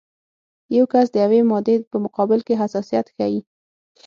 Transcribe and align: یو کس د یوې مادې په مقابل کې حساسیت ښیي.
یو 0.75 0.85
کس 0.93 1.07
د 1.11 1.15
یوې 1.23 1.41
مادې 1.51 1.75
په 1.91 1.97
مقابل 2.05 2.39
کې 2.47 2.59
حساسیت 2.61 3.05
ښیي. 3.15 3.39